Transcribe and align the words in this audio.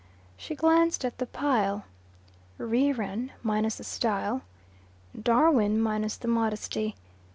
She 0.35 0.55
glanced 0.55 1.05
at 1.05 1.19
the 1.19 1.27
pile. 1.27 1.83
Reran, 2.57 3.29
minus 3.43 3.75
the 3.75 3.83
style. 3.83 4.41
Darwin, 5.21 5.79
minus 5.79 6.17
the 6.17 6.27
modesty. 6.27 6.95